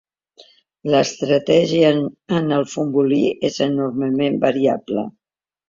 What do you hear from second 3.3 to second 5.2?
és enormement variable.